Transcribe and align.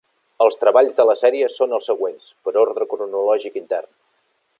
Els 0.43 0.55
treballs 0.61 0.95
de 0.99 1.03
la 1.09 1.15
sèrie 1.19 1.49
són 1.55 1.75
els 1.79 1.89
següents, 1.91 2.31
per 2.47 2.55
ordre 2.65 2.89
cronològic 2.95 3.61
intern. 3.63 3.93